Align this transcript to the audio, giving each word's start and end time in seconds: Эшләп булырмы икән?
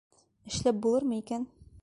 Эшләп 0.51 0.81
булырмы 0.87 1.21
икән? 1.25 1.47